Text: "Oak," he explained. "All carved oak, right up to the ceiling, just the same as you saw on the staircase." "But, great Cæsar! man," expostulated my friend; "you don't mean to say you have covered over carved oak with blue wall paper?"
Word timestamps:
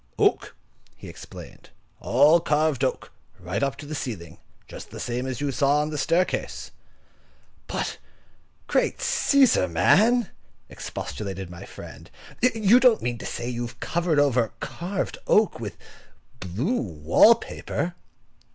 "Oak," 0.17 0.55
he 0.95 1.07
explained. 1.07 1.69
"All 1.99 2.39
carved 2.39 2.83
oak, 2.83 3.11
right 3.39 3.61
up 3.61 3.75
to 3.77 3.85
the 3.85 3.93
ceiling, 3.93 4.39
just 4.67 4.89
the 4.89 4.99
same 4.99 5.27
as 5.27 5.41
you 5.41 5.51
saw 5.51 5.79
on 5.81 5.91
the 5.91 5.97
staircase." 5.99 6.71
"But, 7.67 7.99
great 8.65 8.97
Cæsar! 8.97 9.69
man," 9.69 10.31
expostulated 10.69 11.51
my 11.51 11.65
friend; 11.65 12.09
"you 12.41 12.79
don't 12.79 13.03
mean 13.03 13.19
to 13.19 13.27
say 13.27 13.47
you 13.47 13.67
have 13.67 13.79
covered 13.79 14.17
over 14.17 14.53
carved 14.59 15.19
oak 15.27 15.59
with 15.59 15.77
blue 16.39 16.81
wall 16.81 17.35
paper?" 17.35 17.93